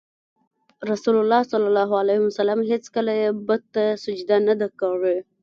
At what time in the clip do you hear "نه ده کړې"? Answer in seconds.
4.47-5.17